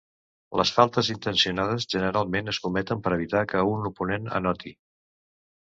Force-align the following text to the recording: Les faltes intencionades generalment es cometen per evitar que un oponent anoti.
Les 0.59 0.71
faltes 0.77 1.11
intencionades 1.15 1.85
generalment 1.95 2.51
es 2.53 2.61
cometen 2.65 3.05
per 3.09 3.15
evitar 3.21 3.47
que 3.53 3.63
un 3.77 3.89
oponent 3.91 4.29
anoti. 4.41 4.79